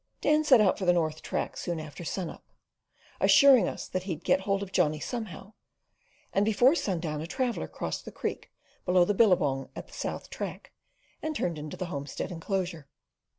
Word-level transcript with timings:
Dan 0.21 0.43
set 0.43 0.59
out 0.59 0.79
for 0.79 0.85
the 0.85 0.93
north 0.93 1.21
track 1.21 1.55
soon 1.55 1.79
after 1.79 2.03
sun 2.03 2.27
up, 2.27 2.43
assuring 3.19 3.67
us 3.67 3.87
that 3.87 4.01
he'd 4.01 4.23
get 4.23 4.39
hold 4.41 4.63
of 4.63 4.71
Johnny 4.71 4.99
somehow; 4.99 5.53
and 6.33 6.43
before 6.43 6.73
sun 6.73 6.99
down 6.99 7.21
a 7.21 7.27
traveller 7.27 7.67
crossed 7.67 8.05
the 8.05 8.11
Creek 8.11 8.51
below 8.83 9.05
the 9.05 9.13
billabong 9.13 9.69
at 9.75 9.85
the 9.85 9.93
south 9.93 10.31
track, 10.31 10.71
and 11.21 11.35
turned 11.35 11.59
into 11.59 11.77
the 11.77 11.85
homestead 11.93 12.31
enclosure. 12.31 12.87